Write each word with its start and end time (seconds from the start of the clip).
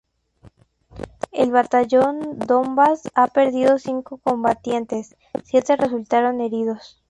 El 1.31 1.51
Batallón 1.51 2.39
"Donbas" 2.39 3.03
ha 3.13 3.27
perdido 3.27 3.77
cinco 3.77 4.17
combatientes, 4.17 5.15
siete 5.43 5.75
resultaron 5.75 6.41
heridos. 6.41 6.99